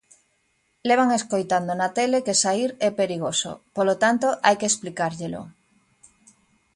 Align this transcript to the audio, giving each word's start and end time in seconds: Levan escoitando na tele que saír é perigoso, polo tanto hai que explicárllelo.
Levan 0.87 1.09
escoitando 1.19 1.71
na 1.75 1.89
tele 1.97 2.23
que 2.25 2.39
saír 2.43 2.69
é 2.87 2.89
perigoso, 3.01 3.51
polo 3.75 3.95
tanto 4.03 4.27
hai 4.45 4.55
que 4.59 4.69
explicárllelo. 4.71 5.41